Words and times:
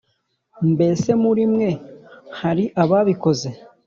Mbese 0.71 1.09
muri 1.23 1.43
mwe 1.53 1.71
hari 2.39 2.63
ababikoze 2.83 3.49